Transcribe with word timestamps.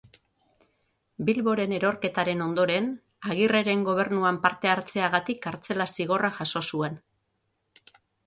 Bilboren 1.25 1.75
erorketaren 1.79 2.41
ondoren, 2.45 2.87
Agirreren 3.33 3.83
gobernuan 3.89 4.41
parte 4.47 4.71
hartzeagatik 4.75 5.43
kartzela-zigorra 5.45 6.33
jaso 6.41 6.63
zuen. 6.73 6.97